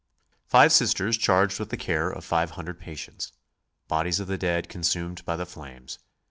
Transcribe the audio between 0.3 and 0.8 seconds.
Five